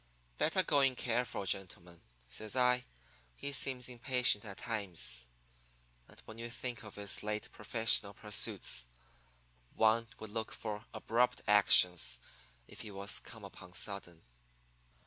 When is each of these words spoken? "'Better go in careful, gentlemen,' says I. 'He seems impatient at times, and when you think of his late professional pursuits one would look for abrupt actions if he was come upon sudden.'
"'Better 0.39 0.63
go 0.63 0.79
in 0.79 0.95
careful, 0.95 1.45
gentlemen,' 1.45 2.01
says 2.27 2.55
I. 2.55 2.85
'He 3.35 3.51
seems 3.53 3.87
impatient 3.87 4.43
at 4.45 4.57
times, 4.57 5.27
and 6.07 6.19
when 6.25 6.39
you 6.39 6.49
think 6.49 6.81
of 6.81 6.95
his 6.95 7.21
late 7.21 7.49
professional 7.51 8.15
pursuits 8.15 8.87
one 9.75 10.07
would 10.17 10.31
look 10.31 10.51
for 10.53 10.85
abrupt 10.91 11.43
actions 11.47 12.17
if 12.67 12.81
he 12.81 12.89
was 12.89 13.19
come 13.19 13.43
upon 13.43 13.73
sudden.' 13.73 14.23